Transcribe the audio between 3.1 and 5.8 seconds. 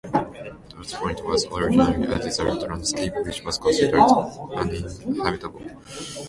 which was considered uninhabitable.